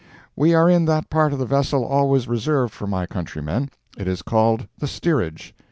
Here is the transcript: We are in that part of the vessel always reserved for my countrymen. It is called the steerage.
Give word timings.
We 0.35 0.55
are 0.55 0.67
in 0.67 0.85
that 0.85 1.11
part 1.11 1.31
of 1.31 1.37
the 1.37 1.45
vessel 1.45 1.85
always 1.85 2.27
reserved 2.27 2.73
for 2.73 2.87
my 2.87 3.05
countrymen. 3.05 3.69
It 3.99 4.07
is 4.07 4.23
called 4.23 4.67
the 4.79 4.87
steerage. 4.87 5.53